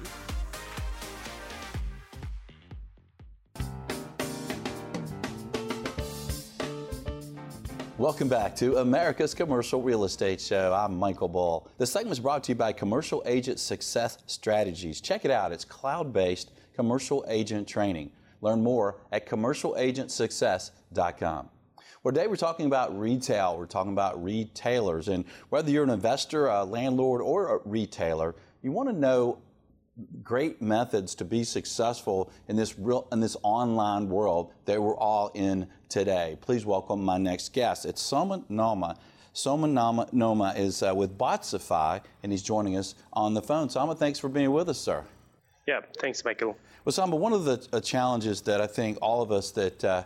[7.99, 10.73] Welcome back to America's Commercial Real Estate Show.
[10.73, 11.69] I'm Michael Bull.
[11.79, 15.01] This segment is brought to you by Commercial Agent Success Strategies.
[15.01, 15.51] Check it out.
[15.51, 18.13] It's cloud-based commercial agent training.
[18.41, 21.49] Learn more at commercialagentsuccess.com.
[22.05, 23.59] Well, today we're talking about retail.
[23.59, 25.09] We're talking about retailers.
[25.09, 29.41] And whether you're an investor, a landlord, or a retailer, you want to know
[30.23, 35.31] great methods to be successful in this real in this online world that we're all
[35.35, 36.37] in today.
[36.41, 37.85] Please welcome my next guest.
[37.85, 38.97] It's Soman Noma.
[39.35, 43.69] Soman Noma, Noma is uh, with Botsify, and he's joining us on the phone.
[43.69, 45.05] Soma, thanks for being with us, sir.
[45.67, 46.57] Yeah, thanks, Michael.
[46.85, 50.05] Well, Soma, one of the uh, challenges that I think all of us that uh,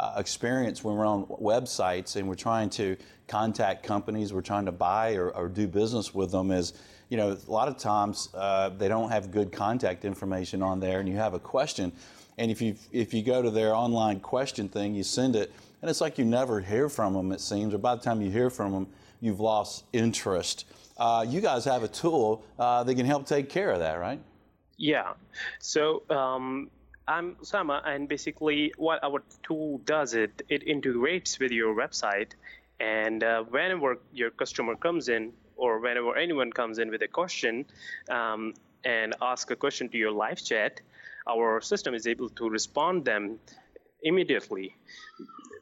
[0.00, 2.96] uh, experience when we're on websites and we're trying to
[3.28, 6.72] contact companies, we're trying to buy or, or do business with them is,
[7.12, 10.98] you know, a lot of times uh, they don't have good contact information on there
[10.98, 11.92] and you have a question.
[12.38, 15.90] And if you, if you go to their online question thing, you send it, and
[15.90, 18.48] it's like you never hear from them, it seems, or by the time you hear
[18.48, 18.86] from them,
[19.20, 20.64] you've lost interest.
[20.96, 24.20] Uh, you guys have a tool uh, that can help take care of that, right?
[24.78, 25.12] Yeah.
[25.58, 26.70] So um,
[27.06, 32.30] I'm Osama, and basically what our tool does it it integrates with your website,
[32.80, 37.64] and uh, whenever your customer comes in or whenever anyone comes in with a question
[38.10, 38.52] um,
[38.84, 40.80] and ask a question to your live chat,
[41.28, 43.38] our system is able to respond them
[44.02, 44.74] immediately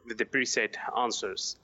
[0.06, 1.56] with the preset answers.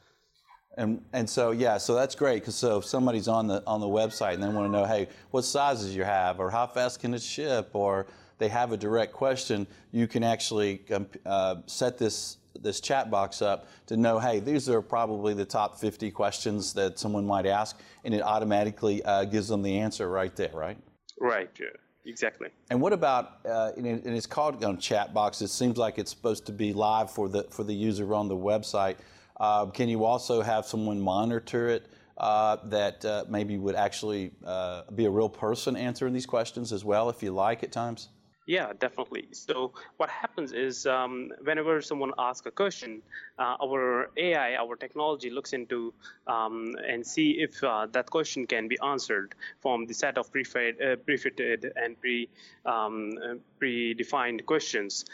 [0.76, 3.86] And, and so yeah, so that's great because so if somebody's on the on the
[3.86, 7.14] website and they want to know, hey, what sizes you have, or how fast can
[7.14, 12.36] it ship, or they have a direct question, you can actually um, uh, set this
[12.62, 16.98] this chat box up to know, hey, these are probably the top 50 questions that
[16.98, 20.78] someone might ask, and it automatically uh, gives them the answer right there, right?
[21.20, 21.50] Right.
[21.58, 21.66] Yeah.
[22.06, 22.48] Exactly.
[22.70, 23.40] And what about?
[23.44, 25.42] Uh, and it's called on chat box.
[25.42, 28.36] It seems like it's supposed to be live for the for the user on the
[28.36, 28.96] website.
[29.38, 31.88] Uh, can you also have someone monitor it
[32.18, 36.84] uh, that uh, maybe would actually uh, be a real person answering these questions as
[36.84, 38.08] well, if you like, at times?
[38.46, 39.26] Yeah, definitely.
[39.32, 43.02] So what happens is um, whenever someone asks a question,
[43.40, 45.92] uh, our AI, our technology looks into
[46.28, 50.80] um, and see if uh, that question can be answered from the set of prefed,
[50.80, 52.28] uh, prefitted and pre
[52.64, 55.04] um, uh, predefined questions.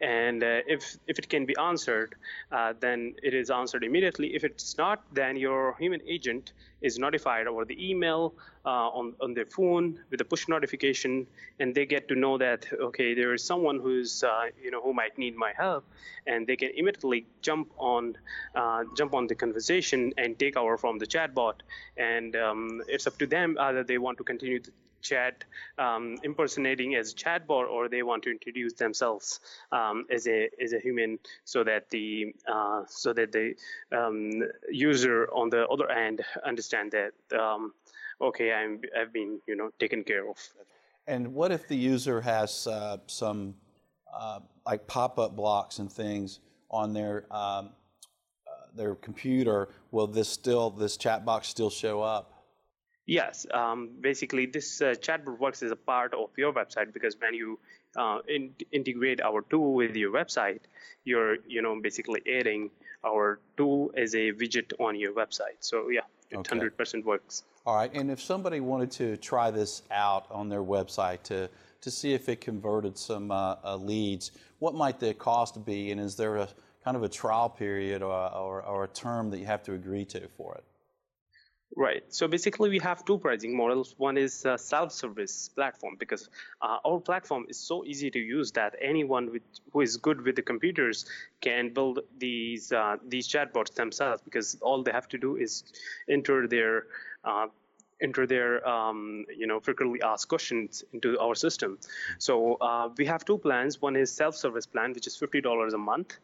[0.00, 2.14] And uh, if if it can be answered,
[2.50, 4.34] uh, then it is answered immediately.
[4.34, 8.34] If it's not, then your human agent is notified over the email,
[8.64, 11.26] uh, on on their phone with a push notification,
[11.58, 14.92] and they get to know that okay, there is someone who's uh, you know who
[14.92, 15.84] might need my help,
[16.26, 18.16] and they can immediately jump on
[18.54, 21.60] uh, jump on the conversation and take over from the chatbot,
[21.96, 24.60] and um, it's up to them either they want to continue
[25.00, 25.44] chat
[25.78, 29.40] um, impersonating as chatbot or they want to introduce themselves
[29.72, 33.54] um, as a as a human so that the uh, so that the
[33.96, 37.72] um, user on the other end understand that um,
[38.20, 40.36] okay I'm I've been you know taken care of.
[41.06, 43.54] And what if the user has uh, some
[44.12, 47.70] uh, like pop-up blocks and things on their um,
[48.46, 49.70] uh, their computer?
[49.90, 52.39] Will this still this chat box still show up?
[53.06, 57.34] Yes, um, basically this uh, chatbot works as a part of your website because when
[57.34, 57.58] you
[57.96, 60.60] uh, in- integrate our tool with your website,
[61.04, 62.70] you're you know basically adding
[63.04, 65.58] our tool as a widget on your website.
[65.60, 66.58] So yeah, it okay.
[66.58, 67.44] 100% works.
[67.66, 71.48] All right, and if somebody wanted to try this out on their website to
[71.80, 76.00] to see if it converted some uh, uh leads, what might the cost be, and
[76.00, 76.48] is there a
[76.84, 80.04] kind of a trial period or, or, or a term that you have to agree
[80.04, 80.64] to for it?
[81.76, 82.02] Right.
[82.08, 83.94] So basically, we have two pricing models.
[83.96, 86.28] One is a self-service platform because
[86.60, 90.34] uh, our platform is so easy to use that anyone with, who is good with
[90.34, 91.06] the computers
[91.40, 95.62] can build these uh, these chatbots themselves because all they have to do is
[96.08, 96.86] enter their
[97.24, 97.46] uh,
[98.02, 101.78] enter their um, you know frequently asked questions into our system.
[102.18, 103.80] So uh, we have two plans.
[103.80, 106.18] One is self-service plan, which is fifty dollars a month,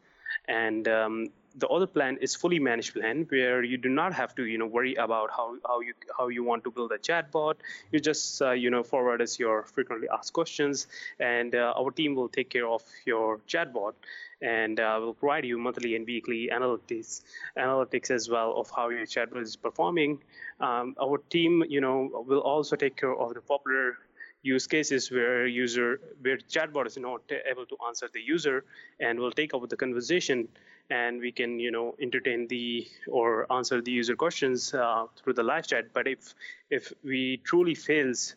[0.48, 1.26] and um,
[1.58, 4.66] the other plan is fully managed plan where you do not have to you know
[4.66, 7.54] worry about how, how you how you want to build a chatbot.
[7.92, 10.86] You just uh, you know forward us your frequently asked questions
[11.18, 13.94] and uh, our team will take care of your chatbot
[14.42, 17.22] and uh, will provide you monthly and weekly analytics
[17.56, 20.18] analytics as well of how your chatbot is performing.
[20.60, 23.98] Um, our team you know will also take care of the popular
[24.42, 28.64] use cases where user where chatbot is not able to answer the user
[29.00, 30.48] and will take over the conversation.
[30.88, 35.42] And we can you know entertain the or answer the user questions uh, through the
[35.42, 35.92] live chat.
[35.92, 36.34] But if
[36.70, 38.36] if we truly fails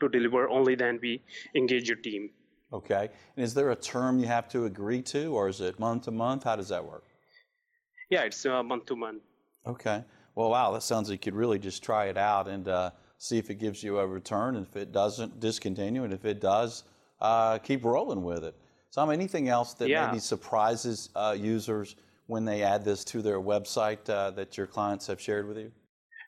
[0.00, 1.22] to deliver only then we
[1.54, 2.30] engage your team.
[2.72, 3.08] Okay.
[3.36, 6.10] And is there a term you have to agree to or is it month to
[6.10, 6.44] month?
[6.44, 7.04] How does that work?
[8.10, 9.22] Yeah it's uh, month to month.
[9.66, 10.04] Okay.
[10.34, 12.48] Well wow that sounds like you could really just try it out.
[12.48, 16.12] And uh, see if it gives you a return and if it doesn't discontinue and
[16.12, 16.84] if it does
[17.20, 18.54] uh, keep rolling with it
[18.96, 20.06] Tom, anything else that yeah.
[20.06, 21.96] maybe surprises uh, users
[22.28, 25.70] when they add this to their website uh, that your clients have shared with you?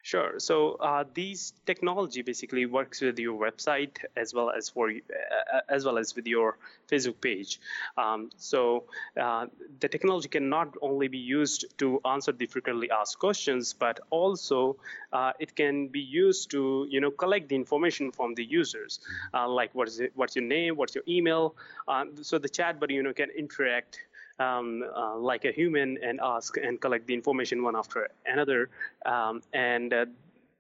[0.09, 0.39] Sure.
[0.39, 5.85] So uh, these technology basically works with your website as well as for uh, as
[5.85, 6.57] well as with your
[6.91, 7.61] Facebook page.
[7.99, 8.85] Um, so
[9.21, 9.49] uh,
[9.81, 14.77] the technology can not only be used to answer the frequently asked questions, but also
[15.13, 19.01] uh, it can be used to you know collect the information from the users,
[19.35, 21.55] uh, like what is it, what's your name, what's your email.
[21.87, 24.01] Um, so the chatbot you know can interact
[24.39, 28.71] um, uh, like a human and ask and collect the information one after another.
[29.05, 30.07] Um, and uh,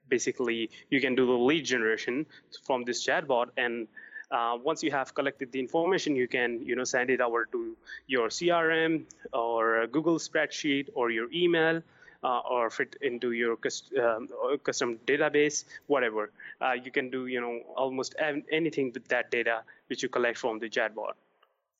[0.09, 2.26] basically, you can do the lead generation
[2.66, 3.89] from this chatbot and
[4.31, 7.76] uh, once you have collected the information, you can you know send it over to
[8.07, 11.83] your CRM or Google spreadsheet or your email.
[12.24, 13.57] Uh, or fit into your
[14.03, 14.29] um,
[14.64, 16.33] custom database, whatever.
[16.61, 18.16] Uh, you can do, you know, almost
[18.51, 21.12] anything with that data which you collect from the chatbot.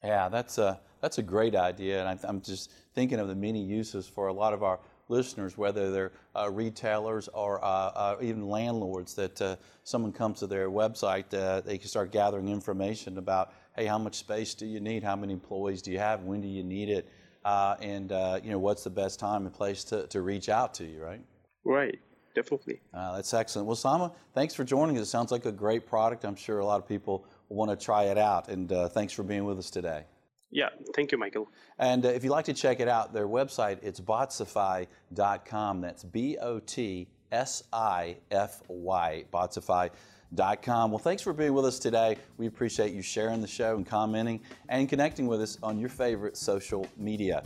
[0.03, 4.09] Yeah, that's a that's a great idea, and I'm, just thinking of the many uses
[4.09, 9.15] for a lot of our listeners, whether they're uh, retailers or uh, uh, even landlords,
[9.15, 13.87] that uh, someone comes to their website, uh, they can start gathering information about, hey,
[13.87, 15.03] how much space do you need?
[15.03, 16.25] How many employees do you have?
[16.25, 17.09] When do you need it?
[17.45, 18.11] Uh, and
[18.45, 21.21] you know, what's the best time and place to, to reach out to you, right?
[21.65, 21.99] Right.
[22.35, 22.81] Definitely.
[22.93, 23.67] that's excellent.
[23.67, 25.05] Well, Sama, thanks for joining us.
[25.05, 26.25] It sounds like a great product.
[26.25, 28.49] I'm sure a lot of people want to try it out.
[28.49, 30.05] And thanks for being with us today.
[30.51, 31.51] Yeah, thank you, Michael.
[31.79, 35.81] And uh, if you'd like to check it out, their website, it's botsify.com.
[35.81, 40.91] That's B O T S I F Y, botsify.com.
[40.91, 42.17] Well, thanks for being with us today.
[42.39, 44.41] We appreciate you sharing the show and commenting
[44.71, 47.43] and connecting with us on your favorite social media.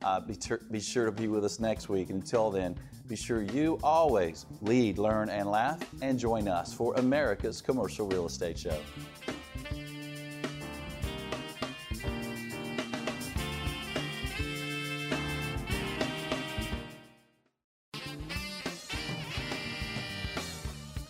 [0.00, 2.08] Uh, be, ter- be sure to be with us next week.
[2.08, 2.78] And until then,
[3.08, 8.26] be sure you always lead, learn, and laugh, and join us for America's Commercial Real
[8.26, 8.78] Estate Show.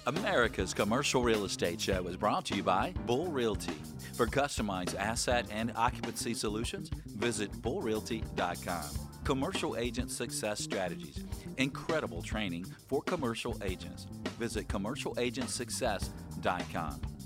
[0.09, 3.75] America's Commercial Real Estate Show is brought to you by Bull Realty.
[4.15, 8.85] For customized asset and occupancy solutions, visit bullrealty.com.
[9.25, 11.27] Commercial Agent Success Strategies.
[11.59, 14.07] Incredible training for commercial agents.
[14.39, 17.18] Visit commercialagentsuccess.com.